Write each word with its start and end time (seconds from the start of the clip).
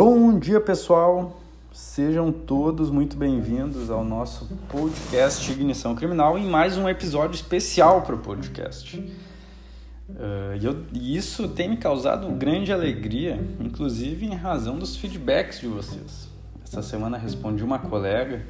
Bom 0.00 0.38
dia, 0.38 0.60
pessoal. 0.60 1.40
Sejam 1.72 2.30
todos 2.30 2.88
muito 2.88 3.16
bem-vindos 3.16 3.90
ao 3.90 4.04
nosso 4.04 4.46
podcast 4.68 5.50
Ignição 5.50 5.96
Criminal 5.96 6.38
em 6.38 6.46
mais 6.46 6.76
um 6.76 6.88
episódio 6.88 7.34
especial 7.34 8.02
para 8.02 8.14
o 8.14 8.18
podcast. 8.18 8.96
Uh, 10.08 10.54
eu, 10.62 10.84
e 10.92 11.16
isso 11.16 11.48
tem 11.48 11.68
me 11.68 11.76
causado 11.78 12.30
grande 12.30 12.72
alegria, 12.72 13.44
inclusive 13.58 14.24
em 14.24 14.36
razão 14.36 14.78
dos 14.78 14.96
feedbacks 14.96 15.58
de 15.58 15.66
vocês. 15.66 16.28
Essa 16.62 16.80
semana 16.80 17.18
respondi 17.18 17.64
uma 17.64 17.80
colega 17.80 18.46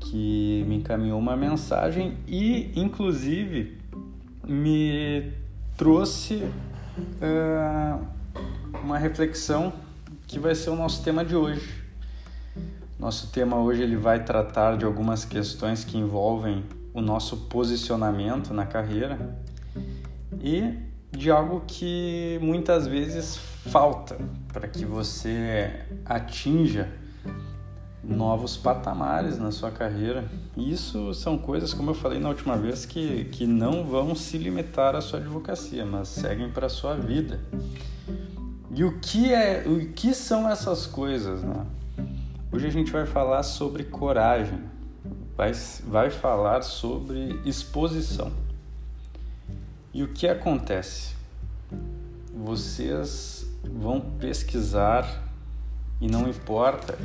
que 0.00 0.64
me 0.66 0.76
encaminhou 0.76 1.18
uma 1.18 1.36
mensagem 1.36 2.16
e, 2.26 2.72
inclusive, 2.74 3.76
me 4.42 5.32
trouxe 5.76 6.36
uh, 7.20 8.02
uma 8.82 8.96
reflexão 8.96 9.83
que 10.34 10.40
vai 10.40 10.52
ser 10.52 10.70
o 10.70 10.74
nosso 10.74 11.00
tema 11.00 11.24
de 11.24 11.36
hoje. 11.36 11.80
Nosso 12.98 13.28
tema 13.28 13.56
hoje 13.56 13.82
ele 13.82 13.94
vai 13.94 14.24
tratar 14.24 14.76
de 14.76 14.84
algumas 14.84 15.24
questões 15.24 15.84
que 15.84 15.96
envolvem 15.96 16.64
o 16.92 17.00
nosso 17.00 17.36
posicionamento 17.36 18.52
na 18.52 18.66
carreira 18.66 19.38
e 20.42 20.74
de 21.12 21.30
algo 21.30 21.62
que 21.68 22.36
muitas 22.42 22.84
vezes 22.84 23.36
falta 23.36 24.18
para 24.52 24.66
que 24.66 24.84
você 24.84 25.70
atinja 26.04 26.90
novos 28.02 28.56
patamares 28.56 29.38
na 29.38 29.52
sua 29.52 29.70
carreira. 29.70 30.24
Isso 30.56 31.14
são 31.14 31.38
coisas, 31.38 31.72
como 31.72 31.90
eu 31.90 31.94
falei 31.94 32.18
na 32.18 32.28
última 32.28 32.56
vez, 32.56 32.84
que, 32.84 33.26
que 33.26 33.46
não 33.46 33.84
vão 33.86 34.16
se 34.16 34.36
limitar 34.36 34.96
à 34.96 35.00
sua 35.00 35.20
advocacia, 35.20 35.86
mas 35.86 36.08
seguem 36.08 36.50
para 36.50 36.66
a 36.66 36.70
sua 36.70 36.96
vida. 36.96 37.38
E 38.76 38.82
o 38.82 38.98
que, 38.98 39.32
é, 39.32 39.62
o 39.68 39.92
que 39.92 40.12
são 40.12 40.50
essas 40.50 40.84
coisas? 40.84 41.44
Né? 41.44 41.64
Hoje 42.50 42.66
a 42.66 42.70
gente 42.70 42.90
vai 42.90 43.06
falar 43.06 43.44
sobre 43.44 43.84
coragem, 43.84 44.58
vai, 45.36 45.52
vai 45.86 46.10
falar 46.10 46.62
sobre 46.62 47.40
exposição. 47.44 48.32
E 49.92 50.02
o 50.02 50.08
que 50.08 50.26
acontece? 50.26 51.14
Vocês 52.34 53.46
vão 53.62 54.00
pesquisar 54.00 55.22
e 56.00 56.08
não 56.08 56.28
importa 56.28 56.98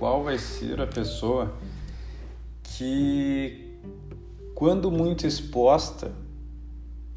qual 0.00 0.24
vai 0.24 0.36
ser 0.36 0.80
a 0.80 0.86
pessoa 0.86 1.54
que, 2.60 3.78
quando 4.52 4.90
muito 4.90 5.28
exposta, 5.28 6.10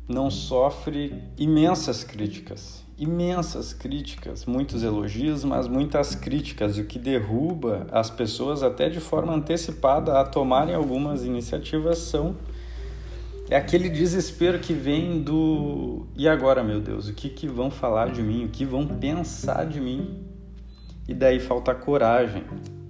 não 0.07 0.29
sofre 0.29 1.19
imensas 1.35 2.03
críticas. 2.03 2.85
Imensas 2.97 3.73
críticas, 3.73 4.45
muitos 4.45 4.81
elogios, 4.81 5.43
mas 5.43 5.67
muitas 5.67 6.15
críticas, 6.15 6.77
o 6.77 6.83
que 6.83 6.97
derruba 6.97 7.85
as 7.91 8.09
pessoas 8.09 8.63
até 8.63 8.89
de 8.89 8.99
forma 8.99 9.33
antecipada 9.33 10.19
a 10.19 10.25
tomarem 10.25 10.73
algumas 10.73 11.23
iniciativas 11.23 11.99
são 11.99 12.35
é 13.49 13.55
aquele 13.55 13.87
desespero 13.87 14.59
que 14.59 14.73
vem 14.73 15.21
do 15.21 16.05
e 16.17 16.27
agora, 16.27 16.63
meu 16.63 16.81
Deus, 16.81 17.07
o 17.07 17.13
que, 17.13 17.29
que 17.29 17.47
vão 17.47 17.71
falar 17.71 18.11
de 18.11 18.21
mim, 18.21 18.43
o 18.43 18.49
que 18.49 18.65
vão 18.65 18.85
pensar 18.85 19.65
de 19.65 19.79
mim? 19.79 20.27
e 21.07 21.13
daí 21.13 21.39
falta 21.39 21.73
coragem 21.73 22.43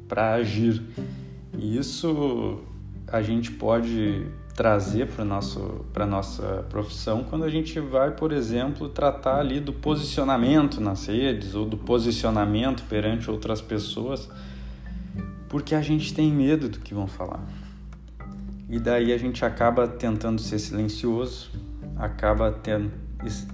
para 0.08 0.33
agir. 0.33 0.81
E 1.58 1.77
isso 1.77 2.59
a 3.08 3.21
gente 3.21 3.52
pode 3.52 4.25
trazer 4.58 5.05
para 5.09 5.23
nosso 5.23 5.86
para 5.94 6.03
nossa 6.08 6.66
profissão 6.67 7.23
quando 7.23 7.44
a 7.45 7.50
gente 7.50 7.80
vai, 7.80 8.09
por 8.09 8.31
exemplo, 8.31 8.89
tratar 8.89 9.39
ali 9.39 9.59
do 9.59 9.72
posicionamento 9.72 10.81
nas 10.81 11.05
redes 11.05 11.53
ou 11.53 11.64
do 11.64 11.77
posicionamento 11.77 12.83
perante 12.89 13.30
outras 13.30 13.61
pessoas, 13.61 14.27
porque 15.48 15.76
a 15.76 15.82
gente 15.82 16.11
tem 16.11 16.33
medo 16.33 16.67
do 16.70 16.80
que 16.80 16.92
vão 16.92 17.05
falar. 17.05 17.45
E 18.67 18.80
daí 18.80 19.14
a 19.14 19.17
gente 19.17 19.45
acaba 19.45 19.87
tentando 19.87 20.42
ser 20.42 20.58
silencioso, 20.58 21.52
acaba 21.95 22.52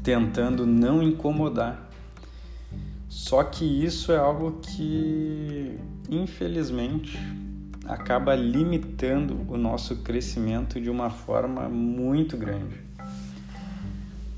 tentando 0.02 0.66
não 0.66 1.04
incomodar. 1.04 1.90
Só 3.10 3.44
que 3.44 3.66
isso 3.66 4.12
é 4.14 4.18
algo 4.18 4.60
que, 4.62 5.78
infelizmente, 6.10 7.20
acaba 7.86 8.36
limitando 8.36 9.46
o 9.48 9.58
nosso 9.58 9.98
crescimento 9.98 10.80
de 10.80 10.90
uma 10.90 11.10
forma 11.10 11.68
muito 11.68 12.38
grande. 12.38 12.82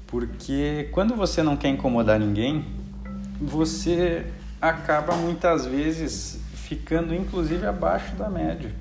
Porque 0.08 0.90
quando 0.92 1.16
você 1.16 1.44
não 1.44 1.56
quer 1.56 1.70
incomodar 1.70 2.20
ninguém, 2.20 2.66
você 3.40 4.26
acaba 4.62 5.16
muitas 5.16 5.66
vezes 5.66 6.40
ficando 6.54 7.14
inclusive 7.14 7.66
abaixo 7.66 8.16
da 8.16 8.30
média 8.30 8.74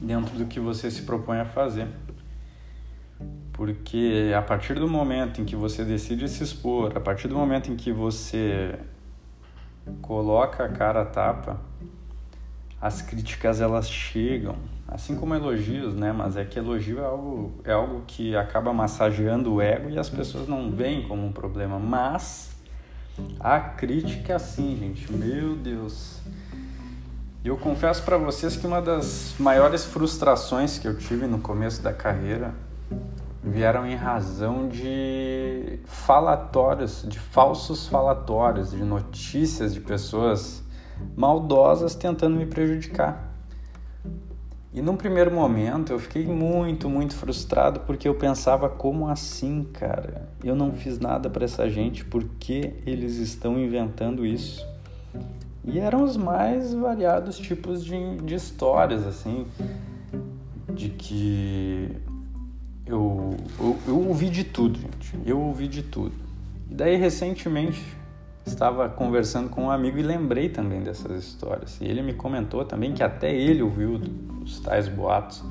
dentro 0.00 0.36
do 0.36 0.46
que 0.46 0.58
você 0.58 0.90
se 0.90 1.02
propõe 1.02 1.38
a 1.38 1.44
fazer. 1.44 1.88
Porque 3.52 4.32
a 4.36 4.42
partir 4.42 4.74
do 4.74 4.88
momento 4.88 5.40
em 5.40 5.44
que 5.44 5.56
você 5.56 5.84
decide 5.84 6.28
se 6.28 6.42
expor, 6.42 6.92
a 6.96 7.00
partir 7.00 7.28
do 7.28 7.34
momento 7.34 7.70
em 7.70 7.76
que 7.76 7.90
você 7.90 8.78
coloca 10.02 10.64
a 10.64 10.68
cara 10.68 11.02
a 11.02 11.06
tapa, 11.06 11.58
as 12.86 13.02
críticas 13.02 13.60
elas 13.60 13.90
chegam, 13.90 14.54
assim 14.86 15.16
como 15.16 15.34
elogios, 15.34 15.94
né? 15.94 16.12
Mas 16.12 16.36
é 16.36 16.44
que 16.44 16.56
elogio 16.56 17.00
é 17.00 17.04
algo, 17.04 17.60
é 17.64 17.72
algo 17.72 18.04
que 18.06 18.36
acaba 18.36 18.72
massageando 18.72 19.54
o 19.54 19.60
ego 19.60 19.90
e 19.90 19.98
as 19.98 20.08
pessoas 20.08 20.46
não 20.46 20.70
veem 20.70 21.08
como 21.08 21.26
um 21.26 21.32
problema. 21.32 21.80
Mas 21.80 22.50
a 23.40 23.58
crítica, 23.58 24.38
sim, 24.38 24.76
gente, 24.78 25.12
meu 25.12 25.56
Deus. 25.56 26.20
Eu 27.44 27.56
confesso 27.56 28.04
para 28.04 28.16
vocês 28.16 28.56
que 28.56 28.66
uma 28.66 28.80
das 28.80 29.34
maiores 29.38 29.84
frustrações 29.84 30.78
que 30.78 30.86
eu 30.86 30.96
tive 30.96 31.26
no 31.26 31.38
começo 31.38 31.82
da 31.82 31.92
carreira 31.92 32.54
vieram 33.42 33.84
em 33.86 33.94
razão 33.96 34.68
de 34.68 35.80
falatórios, 35.84 37.04
de 37.08 37.18
falsos 37.18 37.88
falatórios, 37.88 38.70
de 38.70 38.82
notícias 38.82 39.74
de 39.74 39.80
pessoas 39.80 40.65
maldosas 41.16 41.94
tentando 41.94 42.36
me 42.36 42.46
prejudicar. 42.46 43.32
E 44.72 44.82
num 44.82 44.94
primeiro 44.94 45.32
momento 45.32 45.90
eu 45.90 45.98
fiquei 45.98 46.26
muito, 46.26 46.88
muito 46.88 47.16
frustrado 47.16 47.80
porque 47.80 48.06
eu 48.06 48.14
pensava 48.14 48.68
como 48.68 49.08
assim, 49.08 49.64
cara? 49.72 50.28
Eu 50.44 50.54
não 50.54 50.72
fiz 50.72 50.98
nada 50.98 51.30
para 51.30 51.46
essa 51.46 51.68
gente, 51.70 52.04
por 52.04 52.22
que 52.38 52.74
eles 52.84 53.16
estão 53.16 53.58
inventando 53.58 54.26
isso? 54.26 54.66
E 55.64 55.78
eram 55.78 56.04
os 56.04 56.16
mais 56.16 56.74
variados 56.74 57.38
tipos 57.38 57.82
de, 57.82 58.18
de 58.18 58.34
histórias, 58.34 59.06
assim, 59.06 59.46
de 60.74 60.90
que 60.90 61.90
eu, 62.86 63.34
eu, 63.58 63.76
eu 63.88 63.98
ouvi 64.06 64.28
de 64.28 64.44
tudo, 64.44 64.78
gente. 64.78 65.18
Eu 65.24 65.40
ouvi 65.40 65.66
de 65.66 65.82
tudo. 65.82 66.14
E 66.70 66.74
daí, 66.74 66.96
recentemente, 66.96 67.82
estava 68.46 68.88
conversando 68.88 69.50
com 69.50 69.64
um 69.64 69.70
amigo 69.70 69.98
e 69.98 70.02
lembrei 70.02 70.48
também 70.48 70.82
dessas 70.82 71.24
histórias. 71.24 71.78
E 71.80 71.84
ele 71.84 72.02
me 72.02 72.14
comentou 72.14 72.64
também 72.64 72.92
que 72.92 73.02
até 73.02 73.34
ele 73.34 73.62
ouviu 73.62 74.00
os 74.42 74.60
tais 74.60 74.88
boatos. 74.88 75.42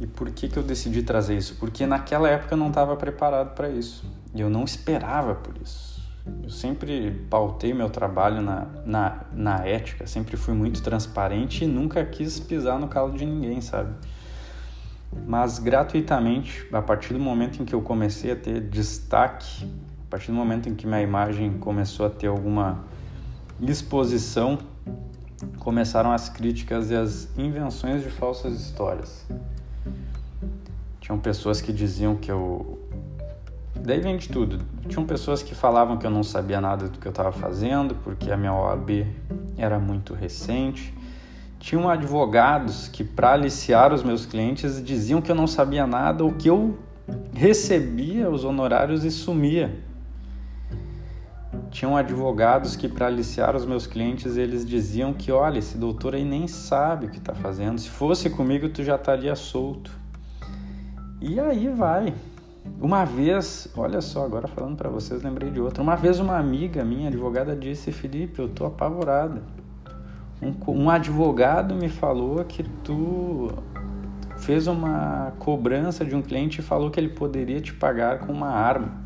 E 0.00 0.06
por 0.06 0.30
que, 0.30 0.48
que 0.48 0.58
eu 0.58 0.62
decidi 0.62 1.02
trazer 1.02 1.36
isso? 1.36 1.56
Porque 1.56 1.86
naquela 1.86 2.28
época 2.28 2.54
eu 2.54 2.58
não 2.58 2.68
estava 2.68 2.96
preparado 2.96 3.54
para 3.54 3.68
isso. 3.68 4.04
E 4.34 4.40
eu 4.40 4.50
não 4.50 4.64
esperava 4.64 5.34
por 5.34 5.54
isso. 5.62 6.02
Eu 6.42 6.50
sempre 6.50 7.26
pautei 7.28 7.74
meu 7.74 7.90
trabalho 7.90 8.40
na, 8.40 8.66
na, 8.86 9.24
na 9.32 9.66
ética, 9.66 10.06
sempre 10.06 10.36
fui 10.36 10.54
muito 10.54 10.82
transparente 10.82 11.64
e 11.64 11.66
nunca 11.66 12.04
quis 12.04 12.38
pisar 12.38 12.78
no 12.78 12.88
calo 12.88 13.12
de 13.12 13.26
ninguém, 13.26 13.60
sabe? 13.60 13.92
mas 15.26 15.58
gratuitamente, 15.58 16.66
a 16.72 16.80
partir 16.80 17.12
do 17.12 17.20
momento 17.20 17.62
em 17.62 17.64
que 17.64 17.74
eu 17.74 17.82
comecei 17.82 18.32
a 18.32 18.36
ter 18.36 18.60
destaque, 18.60 19.68
partir 20.12 20.30
do 20.30 20.34
momento 20.34 20.68
em 20.68 20.74
que 20.74 20.86
minha 20.86 21.00
imagem 21.00 21.54
começou 21.54 22.04
a 22.04 22.10
ter 22.10 22.26
alguma 22.26 22.84
exposição, 23.62 24.58
começaram 25.58 26.12
as 26.12 26.28
críticas 26.28 26.90
e 26.90 26.94
as 26.94 27.30
invenções 27.38 28.02
de 28.02 28.10
falsas 28.10 28.60
histórias. 28.60 29.26
Tinham 31.00 31.18
pessoas 31.18 31.62
que 31.62 31.72
diziam 31.72 32.14
que 32.14 32.30
eu. 32.30 32.78
Daí 33.74 34.00
vem 34.00 34.18
de 34.18 34.28
tudo. 34.28 34.60
Tinham 34.86 35.06
pessoas 35.06 35.42
que 35.42 35.54
falavam 35.54 35.96
que 35.96 36.06
eu 36.06 36.10
não 36.10 36.22
sabia 36.22 36.60
nada 36.60 36.90
do 36.90 36.98
que 36.98 37.08
eu 37.08 37.10
estava 37.10 37.32
fazendo, 37.32 37.94
porque 38.04 38.30
a 38.30 38.36
minha 38.36 38.52
OAB 38.52 39.06
era 39.56 39.78
muito 39.78 40.12
recente 40.12 40.94
tinham 41.58 41.88
advogados 41.88 42.88
que, 42.88 43.04
para 43.04 43.34
aliciar 43.34 43.94
os 43.94 44.02
meus 44.02 44.26
clientes, 44.26 44.82
diziam 44.84 45.22
que 45.22 45.30
eu 45.30 45.34
não 45.36 45.46
sabia 45.46 45.86
nada 45.86 46.24
ou 46.24 46.32
que 46.32 46.50
eu 46.50 46.76
recebia 47.32 48.28
os 48.28 48.42
honorários 48.42 49.04
e 49.04 49.12
sumia. 49.12 49.91
Tinham 51.72 51.96
advogados 51.96 52.76
que, 52.76 52.86
para 52.86 53.06
aliciar 53.06 53.56
os 53.56 53.64
meus 53.64 53.86
clientes, 53.86 54.36
eles 54.36 54.64
diziam 54.64 55.14
que, 55.14 55.32
olha, 55.32 55.58
esse 55.58 55.78
doutor 55.78 56.14
aí 56.14 56.22
nem 56.22 56.46
sabe 56.46 57.06
o 57.06 57.08
que 57.08 57.16
está 57.16 57.34
fazendo. 57.34 57.80
Se 57.80 57.88
fosse 57.88 58.28
comigo, 58.28 58.68
tu 58.68 58.84
já 58.84 58.96
estaria 58.96 59.34
solto. 59.34 59.90
E 61.18 61.40
aí 61.40 61.68
vai. 61.68 62.12
Uma 62.78 63.06
vez, 63.06 63.68
olha 63.74 64.02
só, 64.02 64.22
agora 64.22 64.46
falando 64.46 64.76
para 64.76 64.90
vocês, 64.90 65.22
lembrei 65.22 65.50
de 65.50 65.60
outra. 65.60 65.82
Uma 65.82 65.96
vez 65.96 66.20
uma 66.20 66.36
amiga 66.36 66.84
minha, 66.84 67.08
advogada, 67.08 67.56
disse: 67.56 67.90
Felipe, 67.90 68.38
eu 68.38 68.50
tô 68.50 68.66
apavorada. 68.66 69.42
Um, 70.42 70.54
um 70.72 70.90
advogado 70.90 71.74
me 71.74 71.88
falou 71.88 72.44
que 72.44 72.62
tu 72.84 73.50
fez 74.36 74.66
uma 74.66 75.32
cobrança 75.38 76.04
de 76.04 76.14
um 76.14 76.20
cliente 76.20 76.60
e 76.60 76.62
falou 76.62 76.90
que 76.90 77.00
ele 77.00 77.08
poderia 77.08 77.62
te 77.62 77.72
pagar 77.72 78.18
com 78.18 78.32
uma 78.32 78.48
arma. 78.48 79.01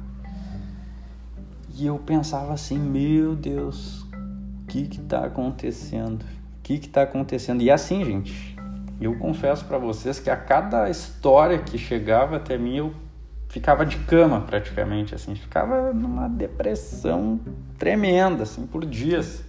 E 1.78 1.86
eu 1.86 1.98
pensava 1.98 2.54
assim: 2.54 2.78
meu 2.78 3.34
Deus, 3.34 4.02
o 4.02 4.66
que 4.66 4.86
que 4.86 4.98
tá 4.98 5.26
acontecendo? 5.26 6.22
O 6.22 6.62
que 6.62 6.78
que 6.78 6.88
tá 6.88 7.02
acontecendo? 7.02 7.60
E 7.62 7.70
assim, 7.70 8.02
gente, 8.02 8.56
eu 8.98 9.18
confesso 9.18 9.64
para 9.66 9.76
vocês 9.76 10.18
que 10.18 10.30
a 10.30 10.36
cada 10.36 10.88
história 10.88 11.58
que 11.58 11.76
chegava 11.76 12.36
até 12.36 12.56
mim 12.56 12.76
eu 12.76 12.94
ficava 13.50 13.84
de 13.84 13.98
cama 13.98 14.40
praticamente, 14.40 15.14
assim, 15.14 15.34
ficava 15.34 15.92
numa 15.92 16.28
depressão 16.28 17.38
tremenda, 17.78 18.44
assim, 18.44 18.66
por 18.66 18.84
dias. 18.86 19.44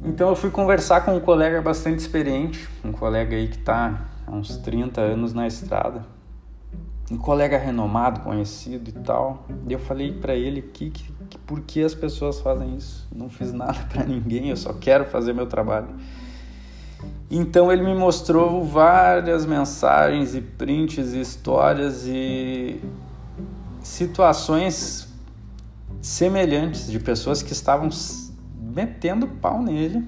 Então 0.00 0.28
eu 0.28 0.36
fui 0.36 0.50
conversar 0.50 1.04
com 1.04 1.16
um 1.16 1.20
colega 1.20 1.60
bastante 1.60 1.98
experiente, 1.98 2.68
um 2.84 2.92
colega 2.92 3.34
aí 3.34 3.48
que 3.48 3.58
está 3.58 4.06
há 4.24 4.30
uns 4.30 4.56
30 4.58 5.00
anos 5.00 5.34
na 5.34 5.46
estrada, 5.46 6.04
um 7.10 7.16
colega 7.16 7.56
renomado, 7.56 8.20
conhecido 8.20 8.90
e 8.90 8.92
tal. 8.92 9.46
E 9.68 9.72
eu 9.72 9.78
falei 9.78 10.12
para 10.12 10.34
ele 10.34 10.62
que, 10.62 10.90
que, 10.90 11.12
que 11.30 11.38
por 11.38 11.60
que 11.60 11.82
as 11.82 11.94
pessoas 11.94 12.40
fazem 12.40 12.76
isso? 12.76 13.06
Não 13.14 13.28
fiz 13.28 13.52
nada 13.52 13.78
para 13.88 14.04
ninguém, 14.04 14.50
eu 14.50 14.56
só 14.56 14.72
quero 14.72 15.04
fazer 15.04 15.32
meu 15.32 15.46
trabalho. 15.46 15.88
Então 17.30 17.72
ele 17.72 17.82
me 17.82 17.94
mostrou 17.94 18.64
várias 18.64 19.44
mensagens 19.44 20.34
e 20.34 20.40
prints 20.40 21.12
e 21.12 21.20
histórias 21.20 22.06
e 22.06 22.80
situações 23.82 25.08
semelhantes 26.00 26.90
de 26.90 26.98
pessoas 26.98 27.42
que 27.42 27.52
estavam 27.52 27.88
metendo 28.58 29.26
pau 29.26 29.62
nele 29.62 30.06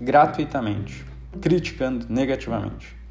gratuitamente, 0.00 1.04
criticando 1.40 2.06
negativamente. 2.08 3.01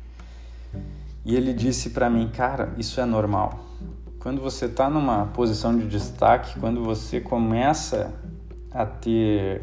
E 1.24 1.36
ele 1.36 1.54
disse 1.54 1.92
para 1.92 2.10
mim, 2.10 2.30
cara, 2.30 2.74
isso 2.78 3.00
é 3.00 3.06
normal. 3.06 3.66
Quando 4.20 4.42
você 4.42 4.66
está 4.66 4.90
numa 4.90 5.28
posição 5.28 5.78
de 5.78 5.88
destaque, 5.88 6.60
quando 6.60 6.84
você 6.84 7.20
começa 7.20 8.14
a 8.72 8.86
ter 8.86 9.62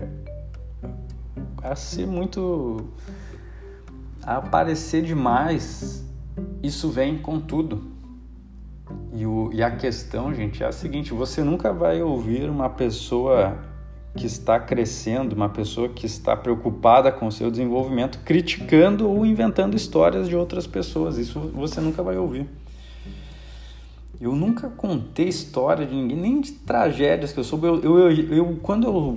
a 1.63 1.75
ser 1.75 2.07
muito 2.07 2.89
a 4.23 4.37
aparecer 4.37 5.03
demais, 5.03 6.05
isso 6.63 6.91
vem 6.91 7.19
com 7.19 7.41
tudo. 7.41 7.83
E, 9.13 9.27
o, 9.27 9.51
e 9.53 9.63
a 9.63 9.71
questão, 9.71 10.35
gente, 10.35 10.63
é 10.63 10.67
a 10.67 10.73
seguinte: 10.73 11.13
você 11.13 11.43
nunca 11.43 11.73
vai 11.73 12.03
ouvir 12.03 12.49
uma 12.49 12.69
pessoa 12.69 13.57
que 14.19 14.27
está 14.27 14.59
crescendo, 14.59 15.33
uma 15.35 15.49
pessoa 15.49 15.89
que 15.89 16.05
está 16.05 16.37
preocupada 16.37 17.13
com 17.13 17.29
o 17.29 17.33
seu 17.33 17.51
desenvolvimento, 17.51 18.19
criticando 18.25 19.09
ou 19.09 19.25
inventando 19.25 19.77
histórias 19.77 20.29
de 20.29 20.35
outras 20.35 20.67
pessoas. 20.67 21.17
Isso 21.19 21.39
você 21.55 21.81
nunca 21.81 22.03
vai 22.03 22.17
ouvir. 22.17 22.49
Eu 24.21 24.35
nunca 24.35 24.69
contei 24.69 25.29
história 25.29 25.87
de 25.87 25.95
ninguém, 25.95 26.17
nem 26.17 26.41
de 26.41 26.51
tragédias 26.51 27.33
que 27.33 27.39
eu 27.39 27.45
soube. 27.45 27.69
Eu, 27.69 27.81
eu, 27.81 28.11
eu, 28.11 28.35
eu 28.35 28.59
quando 28.61 28.89
eu 28.89 29.15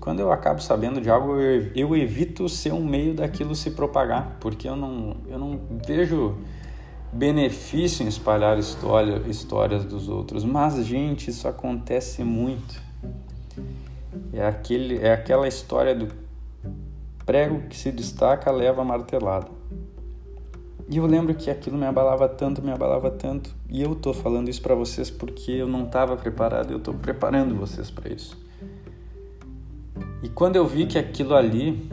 quando 0.00 0.20
eu 0.20 0.32
acabo 0.32 0.62
sabendo 0.62 1.00
de 1.00 1.10
algo, 1.10 1.34
eu, 1.34 1.70
eu 1.74 1.96
evito 1.96 2.48
ser 2.48 2.72
um 2.72 2.84
meio 2.86 3.12
daquilo 3.12 3.54
se 3.54 3.72
propagar, 3.72 4.38
porque 4.40 4.66
eu 4.66 4.76
não, 4.76 5.16
eu 5.28 5.38
não 5.38 5.60
vejo 5.86 6.38
benefício 7.12 8.04
em 8.04 8.08
espalhar 8.08 8.58
história, 8.58 9.20
histórias 9.28 9.84
dos 9.84 10.08
outros. 10.08 10.44
Mas, 10.44 10.82
gente, 10.86 11.28
isso 11.28 11.46
acontece 11.46 12.24
muito. 12.24 12.80
É, 14.32 14.46
aquele, 14.46 14.98
é 14.98 15.12
aquela 15.12 15.48
história 15.48 15.94
do 15.94 16.08
prego 17.24 17.62
que 17.68 17.76
se 17.76 17.90
destaca 17.90 18.50
leva 18.50 18.82
a 18.82 18.84
martelada. 18.84 19.48
E 20.88 20.98
eu 20.98 21.06
lembro 21.06 21.34
que 21.34 21.50
aquilo 21.50 21.76
me 21.76 21.84
abalava 21.84 22.28
tanto, 22.28 22.62
me 22.62 22.70
abalava 22.70 23.10
tanto. 23.10 23.52
E 23.68 23.82
eu 23.82 23.94
tô 23.96 24.14
falando 24.14 24.48
isso 24.48 24.62
para 24.62 24.74
vocês 24.74 25.10
porque 25.10 25.50
eu 25.50 25.66
não 25.66 25.84
estava 25.84 26.16
preparado, 26.16 26.72
eu 26.72 26.78
tô 26.78 26.94
preparando 26.94 27.56
vocês 27.56 27.90
para 27.90 28.12
isso. 28.12 28.38
E 30.22 30.28
quando 30.28 30.56
eu 30.56 30.66
vi 30.66 30.86
que 30.86 30.96
aquilo 30.96 31.34
ali 31.34 31.90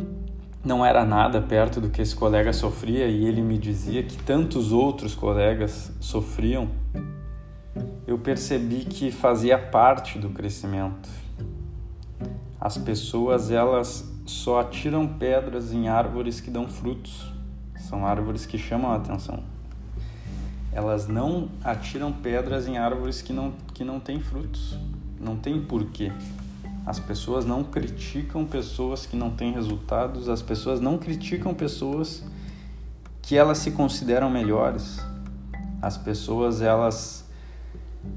não 0.64 0.86
era 0.86 1.04
nada 1.04 1.42
perto 1.42 1.82
do 1.82 1.90
que 1.90 2.02
esse 2.02 2.16
colega 2.16 2.54
sofria 2.54 3.08
e 3.08 3.26
ele 3.26 3.42
me 3.42 3.58
dizia 3.58 4.04
que 4.04 4.16
tantos 4.18 4.72
outros 4.72 5.16
colegas 5.16 5.92
sofriam, 6.00 6.70
eu 8.06 8.18
percebi 8.18 8.86
que 8.86 9.12
fazia 9.12 9.58
parte 9.58 10.20
do 10.20 10.30
crescimento. 10.30 11.10
As 12.64 12.78
pessoas 12.78 13.52
elas 13.52 14.10
só 14.26 14.62
atiram 14.62 15.06
pedras 15.06 15.74
em 15.74 15.90
árvores 15.90 16.40
que 16.40 16.50
dão 16.50 16.66
frutos. 16.66 17.30
São 17.76 18.06
árvores 18.06 18.46
que 18.46 18.58
chamam 18.58 18.90
a 18.90 18.96
atenção. 18.96 19.44
Elas 20.72 21.06
não 21.06 21.50
atiram 21.62 22.14
pedras 22.14 22.66
em 22.66 22.78
árvores 22.78 23.22
que 23.22 23.34
não, 23.34 23.52
que 23.74 23.84
não 23.84 24.00
têm 24.00 24.22
frutos. 24.22 24.78
Não 25.20 25.36
tem 25.36 25.60
porquê. 25.62 26.10
As 26.86 27.02
pessoas 27.02 27.44
não 27.44 27.66
criticam 27.66 28.46
pessoas 28.46 29.06
que 29.06 29.18
não 29.18 29.32
têm 29.32 29.52
resultados, 29.52 30.30
as 30.30 30.42
pessoas 30.42 30.80
não 30.80 30.98
criticam 30.98 31.54
pessoas 31.54 32.24
que 33.22 33.36
elas 33.36 33.58
se 33.58 33.72
consideram 33.72 34.30
melhores. 34.30 35.02
As 35.82 35.98
pessoas 35.98 36.62
elas 36.62 37.26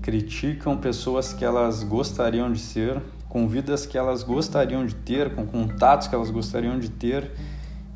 criticam 0.02 0.76
pessoas 0.76 1.32
que 1.32 1.44
elas 1.44 1.82
gostariam 1.82 2.52
de 2.52 2.60
ser, 2.60 3.02
com 3.36 3.46
vidas 3.46 3.84
que 3.84 3.98
elas 3.98 4.22
gostariam 4.22 4.86
de 4.86 4.94
ter, 4.94 5.34
com 5.34 5.46
contatos 5.46 6.08
que 6.08 6.14
elas 6.14 6.30
gostariam 6.30 6.78
de 6.78 6.88
ter. 6.88 7.30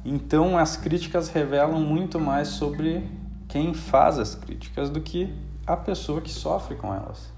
Então 0.04 0.58
as 0.58 0.76
críticas 0.76 1.31
revelam 1.31 1.81
muito 1.81 2.20
mais 2.20 2.48
sobre 2.48 3.08
quem 3.48 3.72
faz 3.72 4.19
as 4.19 4.34
críticas 4.34 4.90
do 4.90 5.00
que 5.00 5.32
a 5.66 5.78
pessoa 5.78 6.20
que 6.20 6.31
sofre 6.31 6.76
com 6.76 6.94
elas. 6.94 7.32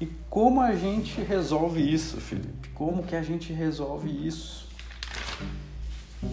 E 0.00 0.06
como 0.28 0.60
a 0.60 0.74
gente 0.74 1.20
resolve 1.20 1.80
isso, 1.80 2.16
Felipe? 2.16 2.68
Como 2.70 3.04
que 3.04 3.14
a 3.14 3.22
gente 3.22 3.52
resolve 3.52 4.10
isso? 4.26 4.68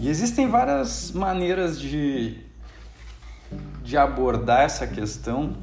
E 0.00 0.08
existem 0.08 0.48
várias 0.48 1.12
maneiras 1.12 1.80
de, 1.80 2.40
de 3.84 3.96
abordar 3.96 4.62
essa 4.62 4.84
questão, 4.84 5.56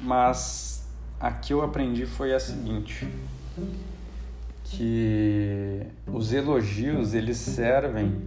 mas 0.00 0.84
a 1.20 1.30
que 1.30 1.52
eu 1.52 1.62
aprendi 1.62 2.04
foi 2.04 2.34
a 2.34 2.40
seguinte, 2.40 3.06
que 4.76 5.82
os 6.06 6.32
elogios 6.32 7.14
eles 7.14 7.36
servem 7.36 8.22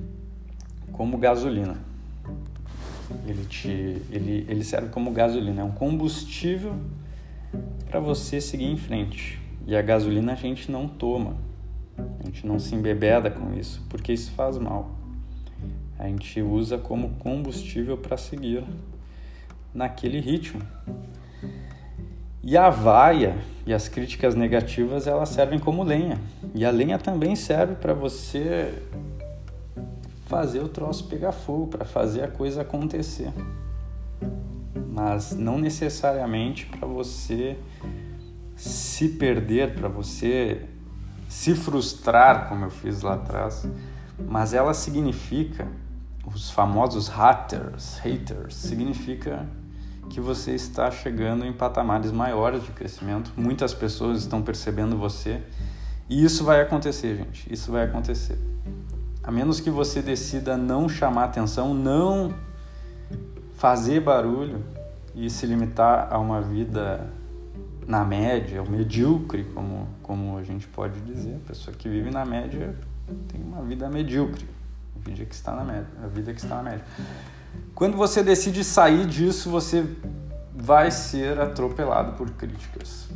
como 0.92 1.18
gasolina. 1.18 1.78
Ele, 3.28 3.46
te, 3.46 3.68
ele, 4.12 4.46
ele 4.48 4.64
serve 4.64 4.90
como 4.90 5.12
gasolina, 5.12 5.62
é 5.62 5.64
um 5.64 5.72
combustível 5.72 6.76
para 7.90 8.00
você 8.00 8.40
seguir 8.40 8.66
em 8.66 8.78
frente. 8.78 9.40
E 9.66 9.76
a 9.76 9.82
gasolina 9.82 10.34
a 10.34 10.36
gente 10.36 10.72
não 10.72 10.88
toma, 10.88 11.36
a 11.98 12.26
gente 12.26 12.46
não 12.46 12.60
se 12.60 12.76
embebeda 12.76 13.32
com 13.32 13.54
isso, 13.58 13.84
porque 13.90 14.14
isso 14.14 14.32
faz 14.32 14.58
mal. 14.58 14.96
A 15.98 16.08
gente 16.08 16.42
usa 16.42 16.78
como 16.78 17.12
combustível 17.16 17.98
para 17.98 18.18
seguir 18.18 18.64
naquele 19.74 20.20
ritmo. 20.20 20.62
E 22.46 22.56
a 22.56 22.70
vaia 22.70 23.36
e 23.66 23.74
as 23.74 23.90
críticas 23.90 24.36
negativas 24.36 25.08
elas 25.08 25.28
servem 25.30 25.60
como 25.60 25.84
lenha. 25.84 26.18
E 26.54 26.64
a 26.64 26.72
lenha 26.72 26.98
também 26.98 27.36
serve 27.36 27.76
para 27.76 27.94
você 27.94 28.74
fazer 30.28 30.60
o 30.60 30.70
troço 30.70 31.08
pegar 31.08 31.34
fogo, 31.34 31.68
para 31.68 31.84
fazer 31.84 32.24
a 32.24 32.28
coisa 32.30 32.62
acontecer 32.62 33.34
mas 34.96 35.36
não 35.36 35.58
necessariamente 35.58 36.66
para 36.68 36.88
você 36.88 37.60
se 38.56 39.10
perder, 39.10 39.76
para 39.76 39.90
você 39.90 40.66
se 41.28 41.54
frustrar, 41.54 42.48
como 42.48 42.64
eu 42.64 42.70
fiz 42.70 43.02
lá 43.02 43.16
atrás, 43.16 43.68
mas 44.18 44.54
ela 44.54 44.74
significa, 44.74 45.68
os 46.26 46.50
famosos 46.50 47.10
haters, 47.10 47.98
haters, 47.98 48.56
significa 48.56 49.46
que 50.10 50.20
você 50.22 50.52
está 50.52 50.90
chegando 50.92 51.46
em 51.46 51.54
patamares 51.54 52.12
maiores 52.12 52.64
de 52.64 52.72
crescimento, 52.72 53.32
muitas 53.36 53.74
pessoas 53.74 54.20
estão 54.20 54.42
percebendo 54.42 54.98
você 54.98 55.42
e 56.10 56.24
isso 56.24 56.44
vai 56.44 56.62
acontecer, 56.62 57.18
gente, 57.18 57.52
isso 57.52 57.72
vai 57.72 57.86
acontecer. 57.86 58.38
A 59.24 59.32
menos 59.32 59.60
que 59.60 59.70
você 59.70 60.02
decida 60.02 60.56
não 60.56 60.88
chamar 60.88 61.26
atenção, 61.26 61.74
não 61.74 62.34
fazer 63.56 64.00
barulho, 64.00 64.64
e 65.16 65.30
se 65.30 65.46
limitar 65.46 66.10
a 66.12 66.20
uma 66.20 66.42
vida 66.42 67.10
na 67.88 68.04
média, 68.04 68.62
ou 68.62 68.70
medíocre, 68.70 69.46
como, 69.46 69.88
como 70.04 70.38
a 70.38 70.44
gente 70.44 70.68
pode 70.68 71.00
dizer. 71.02 71.36
A 71.36 71.48
pessoa 71.48 71.76
que 71.76 71.88
vive 71.88 72.12
na 72.12 72.26
média 72.26 72.76
tem 73.30 73.42
uma 73.42 73.62
vida 73.62 73.90
medíocre, 73.90 74.46
a 74.96 75.10
vida 75.10 75.26
que 75.26 75.34
está 75.34 75.56
na 75.56 75.64
média. 75.64 75.88
A 76.04 76.08
vida 76.08 76.34
que 76.34 76.42
está 76.42 76.56
na 76.58 76.64
média. 76.64 76.86
Quando 77.74 77.98
você 77.98 78.24
decide 78.24 78.64
sair 78.64 79.06
disso, 79.06 79.50
você 79.50 79.86
vai 80.56 80.90
ser 80.92 81.40
atropelado 81.40 82.14
por 82.14 82.30
críticas. 82.32 83.10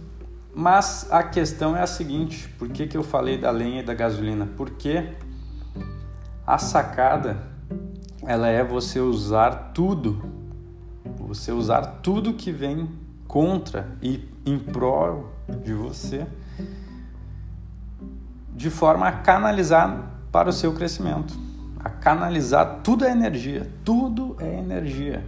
Mas 0.54 1.08
a 1.12 1.24
questão 1.24 1.76
é 1.76 1.82
a 1.82 1.88
seguinte: 1.88 2.50
por 2.58 2.68
que, 2.70 2.88
que 2.88 2.98
eu 2.98 3.04
falei 3.04 3.38
da 3.38 3.52
lenha 3.52 3.82
e 3.82 3.86
da 3.86 3.94
gasolina? 3.94 4.48
Porque 4.58 5.14
a 6.46 6.58
sacada 6.58 7.38
ela 8.24 8.48
é 8.48 8.64
você 8.64 9.00
usar 9.00 9.72
tudo, 9.74 10.22
você 11.18 11.52
usar 11.52 11.82
tudo 12.04 12.34
que 12.34 12.52
vem 12.52 12.90
contra 13.28 13.88
e 14.02 14.28
em 14.46 14.58
prol 14.58 15.32
de 15.64 15.74
você, 15.74 16.28
de 18.54 18.70
forma 18.70 19.08
a 19.08 19.12
canalizar 19.12 20.12
para 20.32 20.50
o 20.50 20.54
seu 20.54 20.74
crescimento, 20.74 21.34
canalizar 22.00 22.82
tudo 22.84 23.06
é 23.06 23.12
energia, 23.12 23.70
tudo 23.84 24.36
é 24.40 24.58
energia. 24.58 25.24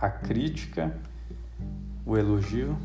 A 0.00 0.08
crítica, 0.08 0.94
o 2.06 2.16
elogio 2.16 2.76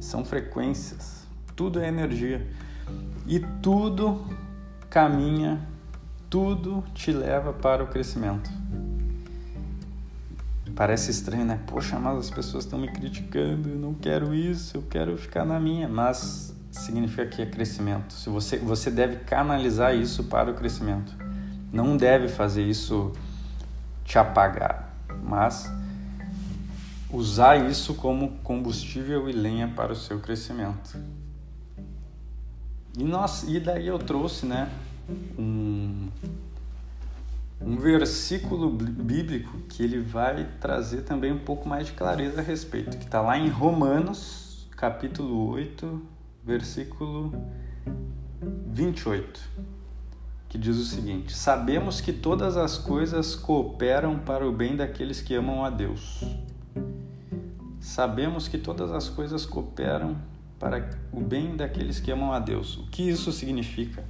são 0.00 0.24
frequências, 0.24 1.26
tudo 1.54 1.80
é 1.80 1.88
energia 1.88 2.46
e 3.26 3.38
tudo 3.62 4.24
caminha, 4.88 5.60
tudo 6.28 6.82
te 6.94 7.12
leva 7.12 7.52
para 7.52 7.84
o 7.84 7.86
crescimento. 7.86 8.50
Parece 10.74 11.10
estranho, 11.10 11.44
né? 11.44 11.60
Poxa, 11.66 11.98
mas 11.98 12.18
as 12.18 12.30
pessoas 12.30 12.64
estão 12.64 12.78
me 12.78 12.88
criticando, 12.88 13.68
eu 13.68 13.76
não 13.76 13.92
quero 13.92 14.34
isso, 14.34 14.78
eu 14.78 14.82
quero 14.88 15.16
ficar 15.18 15.44
na 15.44 15.60
minha. 15.60 15.86
Mas 15.86 16.54
significa 16.70 17.26
que 17.26 17.42
é 17.42 17.46
crescimento. 17.46 18.14
Se 18.14 18.30
você, 18.30 18.56
você 18.56 18.90
deve 18.90 19.16
canalizar 19.16 19.94
isso 19.94 20.24
para 20.24 20.50
o 20.50 20.54
crescimento. 20.54 21.14
Não 21.72 21.96
deve 21.96 22.28
fazer 22.28 22.62
isso 22.62 23.12
te 24.04 24.18
apagar, 24.18 24.94
mas 25.22 25.70
usar 27.12 27.70
isso 27.70 27.94
como 27.94 28.38
combustível 28.42 29.28
e 29.28 29.32
lenha 29.32 29.68
para 29.68 29.92
o 29.92 29.96
seu 29.96 30.18
crescimento. 30.20 30.98
E, 32.98 33.04
nós, 33.04 33.44
e 33.44 33.60
daí 33.60 33.86
eu 33.86 33.98
trouxe 33.98 34.46
né, 34.46 34.68
um, 35.38 36.08
um 37.60 37.76
versículo 37.76 38.70
bíblico 38.70 39.58
que 39.68 39.82
ele 39.82 40.00
vai 40.00 40.48
trazer 40.60 41.02
também 41.02 41.32
um 41.32 41.38
pouco 41.38 41.68
mais 41.68 41.86
de 41.86 41.92
clareza 41.92 42.40
a 42.40 42.44
respeito, 42.44 42.96
que 42.96 43.04
está 43.04 43.20
lá 43.20 43.38
em 43.38 43.48
Romanos, 43.48 44.66
capítulo 44.76 45.50
8, 45.50 46.02
versículo 46.44 47.32
28, 48.66 49.40
que 50.50 50.58
diz 50.58 50.76
o 50.76 50.84
seguinte: 50.84 51.34
Sabemos 51.34 52.00
que 52.00 52.12
todas 52.12 52.56
as 52.56 52.76
coisas 52.76 53.34
cooperam 53.34 54.18
para 54.18 54.46
o 54.46 54.52
bem 54.52 54.76
daqueles 54.76 55.22
que 55.22 55.34
amam 55.34 55.64
a 55.64 55.70
Deus. 55.70 56.22
Sabemos 57.80 58.46
que 58.46 58.58
todas 58.58 58.92
as 58.92 59.08
coisas 59.08 59.46
cooperam 59.46 60.18
para 60.58 60.90
o 61.10 61.20
bem 61.20 61.56
daqueles 61.56 61.98
que 61.98 62.10
amam 62.10 62.32
a 62.32 62.38
Deus. 62.38 62.76
O 62.76 62.86
que 62.88 63.08
isso 63.08 63.32
significa? 63.32 64.04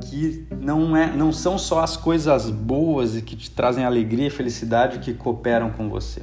que 0.00 0.46
não, 0.60 0.96
é, 0.96 1.14
não 1.16 1.32
são 1.32 1.56
só 1.58 1.82
as 1.82 1.96
coisas 1.96 2.50
boas 2.50 3.16
e 3.16 3.22
que 3.22 3.34
te 3.34 3.50
trazem 3.50 3.84
alegria 3.84 4.26
e 4.26 4.30
felicidade 4.30 4.98
que 4.98 5.14
cooperam 5.14 5.70
com 5.70 5.88
você, 5.88 6.22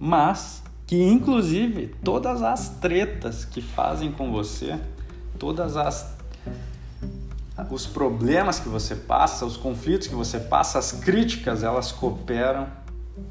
mas 0.00 0.62
que 0.86 1.00
inclusive 1.00 1.94
todas 2.02 2.42
as 2.42 2.68
tretas 2.80 3.44
que 3.44 3.62
fazem 3.62 4.10
com 4.10 4.32
você, 4.32 4.78
todas 5.38 5.76
as 5.76 6.13
os 7.70 7.86
problemas 7.86 8.58
que 8.58 8.68
você 8.68 8.94
passa, 8.96 9.46
os 9.46 9.56
conflitos 9.56 10.08
que 10.08 10.14
você 10.14 10.40
passa, 10.40 10.78
as 10.78 10.92
críticas, 10.92 11.62
elas 11.62 11.92
cooperam 11.92 12.66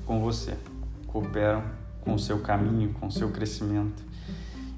com 0.06 0.22
você, 0.22 0.56
cooperam 1.08 1.64
com 2.02 2.14
o 2.14 2.20
seu 2.20 2.40
caminho, 2.40 2.94
com 2.94 3.08
o 3.08 3.12
seu 3.12 3.30
crescimento. 3.32 4.04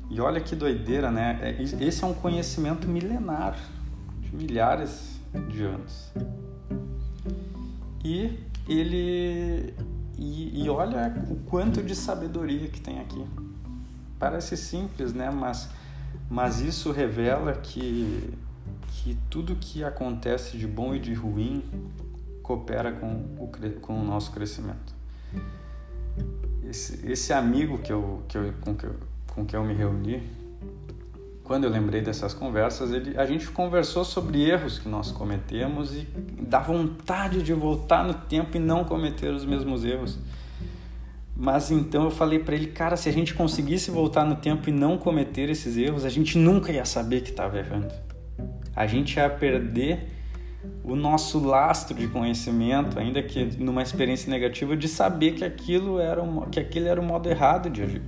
E 0.09 0.19
olha 0.21 0.39
que 0.39 0.55
doideira, 0.55 1.11
né? 1.11 1.39
É, 1.41 1.61
esse 1.61 2.03
é 2.03 2.07
um 2.07 2.13
conhecimento 2.13 2.87
milenar 2.87 3.57
milhares 4.31 5.19
de 5.49 5.63
anos. 5.63 6.11
E 8.03 8.39
ele 8.67 9.73
e, 10.17 10.63
e, 10.63 10.69
olha 10.69 11.25
o 11.29 11.35
quanto 11.35 11.83
de 11.83 11.95
sabedoria 11.95 12.67
que 12.67 12.79
tem 12.79 12.99
aqui. 12.99 13.25
Parece 14.17 14.55
simples, 14.55 15.13
né? 15.13 15.29
Mas, 15.29 15.69
mas 16.29 16.61
isso 16.61 16.91
revela 16.91 17.53
que, 17.53 18.33
que 18.87 19.17
tudo 19.29 19.55
que 19.55 19.83
acontece 19.83 20.57
de 20.57 20.67
bom 20.67 20.95
e 20.95 20.99
de 20.99 21.13
ruim 21.13 21.63
coopera 22.41 22.91
com 22.91 23.07
o, 23.39 23.49
com 23.81 23.99
o 23.99 24.03
nosso 24.03 24.31
crescimento. 24.31 24.93
Esse, 26.63 27.05
esse 27.09 27.33
amigo 27.33 27.77
que 27.79 27.91
eu, 27.91 28.23
que 28.27 28.37
eu, 28.37 28.53
com, 28.61 28.75
que 28.75 28.85
eu, 28.85 28.95
com 29.33 29.45
que 29.45 29.55
eu 29.55 29.63
me 29.63 29.73
reuni, 29.73 30.23
quando 31.43 31.65
eu 31.65 31.69
lembrei 31.69 32.01
dessas 32.01 32.33
conversas, 32.33 32.91
ele, 32.91 33.17
a 33.17 33.25
gente 33.25 33.49
conversou 33.51 34.03
sobre 34.03 34.43
erros 34.43 34.79
que 34.79 34.89
nós 34.89 35.11
cometemos 35.11 35.93
e 35.93 36.07
da 36.41 36.59
vontade 36.59 37.43
de 37.43 37.53
voltar 37.53 38.03
no 38.03 38.15
tempo 38.15 38.57
e 38.57 38.59
não 38.59 38.83
cometer 38.83 39.31
os 39.31 39.45
mesmos 39.45 39.85
erros. 39.85 40.17
Mas 41.37 41.69
então 41.69 42.05
eu 42.05 42.11
falei 42.11 42.39
para 42.39 42.55
ele, 42.55 42.67
cara, 42.67 42.97
se 42.97 43.09
a 43.09 43.11
gente 43.11 43.33
conseguisse 43.33 43.91
voltar 43.91 44.25
no 44.25 44.37
tempo 44.37 44.69
e 44.69 44.71
não 44.71 44.97
cometer 44.97 45.49
esses 45.49 45.77
erros, 45.77 46.05
a 46.05 46.09
gente 46.09 46.37
nunca 46.37 46.71
ia 46.71 46.85
saber 46.85 47.21
que 47.21 47.29
estava 47.29 47.59
errando. 47.59 47.93
A 48.75 48.85
gente 48.85 49.15
ia 49.17 49.29
perder 49.29 50.09
o 50.83 50.95
nosso 50.95 51.39
lastro 51.39 51.95
de 51.95 52.07
conhecimento, 52.07 52.99
ainda 52.99 53.21
que 53.21 53.45
numa 53.57 53.81
experiência 53.81 54.29
negativa, 54.29 54.75
de 54.75 54.87
saber 54.87 55.35
que 55.35 55.43
aquilo 55.43 55.99
era 55.99 56.21
um, 56.21 56.41
que 56.49 56.59
aquele 56.59 56.87
era 56.87 56.99
o 56.99 57.03
modo 57.03 57.29
errado 57.29 57.69
de 57.69 57.83
agir. 57.83 58.01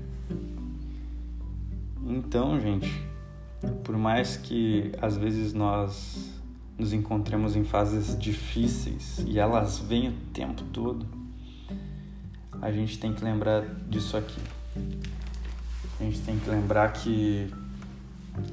Então, 2.06 2.60
gente, 2.60 2.92
por 3.84 3.98
mais 3.98 4.38
que 4.38 4.92
às 5.02 5.18
vezes 5.18 5.54
nós 5.54 6.34
nos 6.78 6.94
encontremos 6.94 7.56
em 7.56 7.64
fases 7.64 8.18
difíceis 8.18 9.24
e 9.26 9.40
elas 9.40 9.80
vêm 9.80 10.10
o 10.10 10.14
tempo 10.34 10.64
todo, 10.72 11.06
a 12.62 12.72
gente 12.72 13.00
tem 13.00 13.14
que 13.14 13.24
lembrar 13.24 13.66
disso 13.90 14.16
aqui. 14.16 14.40
A 16.00 16.04
gente 16.04 16.22
tem 16.22 16.38
que 16.38 16.50
lembrar 16.50 16.94
que, 16.94 17.52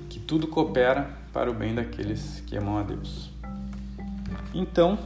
que 0.09 0.19
tudo 0.19 0.47
coopera 0.47 1.11
para 1.33 1.51
o 1.51 1.55
bem 1.55 1.75
daqueles 1.75 2.43
que 2.47 2.57
amam 2.57 2.79
a 2.79 2.83
Deus. 2.83 3.31
Então, 4.55 4.99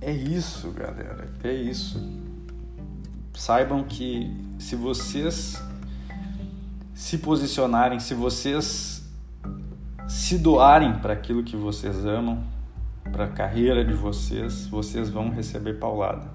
é 0.00 0.12
isso, 0.12 0.70
galera. 0.70 1.28
É 1.44 1.52
isso. 1.52 2.02
Saibam 3.34 3.84
que 3.84 4.34
se 4.58 4.74
vocês 4.74 5.62
se 6.94 7.18
posicionarem, 7.18 8.00
se 8.00 8.14
vocês 8.14 9.04
se 10.08 10.38
doarem 10.38 10.98
para 10.98 11.12
aquilo 11.12 11.42
que 11.42 11.56
vocês 11.56 12.06
amam, 12.06 12.42
para 13.12 13.24
a 13.24 13.28
carreira 13.28 13.84
de 13.84 13.92
vocês, 13.92 14.66
vocês 14.66 15.10
vão 15.10 15.28
receber 15.30 15.74
paulada. 15.74 16.28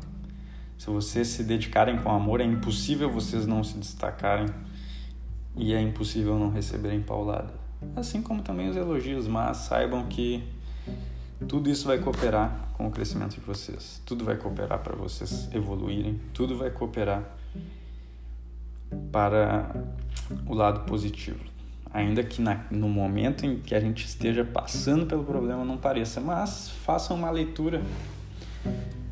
Se 0.77 0.87
vocês 0.87 1.27
se 1.27 1.43
dedicarem 1.43 1.97
com 1.97 2.11
amor, 2.11 2.41
é 2.41 2.43
impossível 2.43 3.11
vocês 3.11 3.45
não 3.45 3.63
se 3.63 3.77
destacarem 3.77 4.47
e 5.55 5.73
é 5.73 5.81
impossível 5.81 6.37
não 6.37 6.49
receberem 6.49 7.01
paulada. 7.01 7.53
Assim 7.95 8.21
como 8.21 8.41
também 8.41 8.69
os 8.69 8.75
elogios, 8.75 9.27
mas 9.27 9.57
saibam 9.57 10.05
que 10.07 10.43
tudo 11.47 11.69
isso 11.69 11.87
vai 11.87 11.97
cooperar 11.97 12.69
com 12.73 12.87
o 12.87 12.91
crescimento 12.91 13.35
de 13.35 13.41
vocês. 13.41 14.01
Tudo 14.05 14.23
vai 14.23 14.37
cooperar 14.37 14.79
para 14.79 14.95
vocês 14.95 15.49
evoluírem, 15.53 16.19
tudo 16.33 16.57
vai 16.57 16.69
cooperar 16.69 17.23
para 19.11 19.73
o 20.45 20.53
lado 20.53 20.81
positivo. 20.81 21.39
Ainda 21.93 22.23
que 22.23 22.41
na, 22.41 22.65
no 22.71 22.87
momento 22.87 23.45
em 23.45 23.57
que 23.57 23.75
a 23.75 23.79
gente 23.79 24.05
esteja 24.05 24.45
passando 24.45 25.05
pelo 25.05 25.23
problema 25.23 25.65
não 25.65 25.77
pareça, 25.77 26.21
mas 26.21 26.69
façam 26.85 27.17
uma 27.17 27.29
leitura 27.29 27.81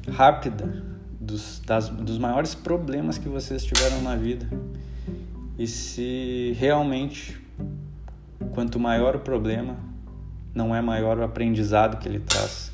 rápida 0.09 0.85
dos, 1.19 1.59
das, 1.65 1.89
dos 1.89 2.17
maiores 2.17 2.55
problemas 2.55 3.17
que 3.17 3.27
vocês 3.27 3.65
tiveram 3.65 4.01
na 4.01 4.15
vida. 4.15 4.47
E 5.59 5.67
se 5.67 6.55
realmente, 6.57 7.37
quanto 8.53 8.79
maior 8.79 9.17
o 9.17 9.19
problema, 9.19 9.75
não 10.55 10.73
é 10.73 10.81
maior 10.81 11.17
o 11.17 11.23
aprendizado 11.23 11.99
que 11.99 12.07
ele 12.07 12.21
traz. 12.21 12.71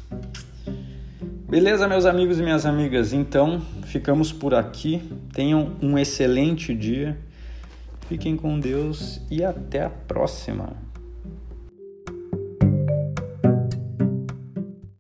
Beleza, 1.50 1.88
meus 1.88 2.06
amigos 2.06 2.40
e 2.40 2.44
minhas 2.44 2.64
amigas? 2.64 3.12
Então, 3.12 3.60
ficamos 3.86 4.32
por 4.32 4.54
aqui. 4.54 5.02
Tenham 5.34 5.72
um 5.82 5.98
excelente 5.98 6.76
dia. 6.76 7.18
Fiquem 8.08 8.38
com 8.38 8.60
Deus 8.60 9.20
e 9.32 9.44
até 9.44 9.84
a 9.84 9.90
próxima. 9.90 10.85